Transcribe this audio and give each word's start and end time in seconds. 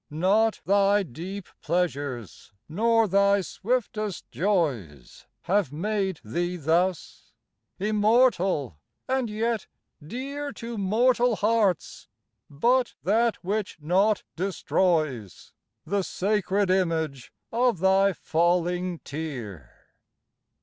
Not 0.09 0.61
thy 0.65 1.03
deep 1.03 1.47
pleasures, 1.61 2.51
nor 2.67 3.07
thy 3.07 3.41
swiftest 3.41 4.25
joys, 4.31 5.27
Have 5.43 5.71
made 5.71 6.19
thee 6.23 6.57
thus, 6.57 7.31
immortal 7.77 8.79
and 9.07 9.29
yet 9.29 9.67
dear 10.01 10.51
To 10.53 10.79
mortal 10.79 11.35
hearts, 11.35 12.07
but 12.49 12.95
that 13.03 13.35
which 13.43 13.77
naught 13.79 14.23
destroys, 14.35 15.53
The 15.85 16.01
sacred 16.01 16.71
image 16.71 17.31
of 17.51 17.77
thy 17.77 18.11
falling 18.13 19.01
tear. 19.03 19.85